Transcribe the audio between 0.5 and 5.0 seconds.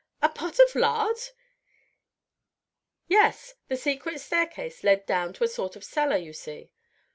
of lard!" "Yes. The secret staircase